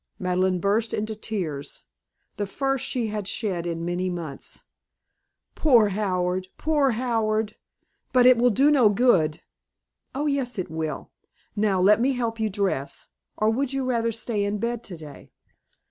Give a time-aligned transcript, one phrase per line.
[0.17, 1.83] Madeleine burst into tears,
[2.37, 4.63] the first she had shed in many months.
[5.53, 6.47] "Poor Howard!
[6.57, 7.55] Poor Howard!
[8.11, 9.43] But it will do no good."
[10.15, 11.11] "Oh, yes, it will.
[11.55, 13.09] Now, let me help you dress.
[13.37, 15.29] Or would you rather stay in bed today?"